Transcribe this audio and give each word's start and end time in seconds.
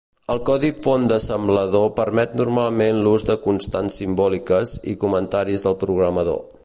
El 0.33 0.39
codi 0.49 0.69
font 0.85 1.03
d'assemblador 1.11 1.85
permet 1.99 2.33
normalment 2.41 3.01
l'ús 3.07 3.25
de 3.31 3.35
constants 3.45 3.99
simbòliques 4.01 4.75
i 4.95 4.97
comentaris 5.05 5.67
del 5.69 5.79
programador. 5.85 6.43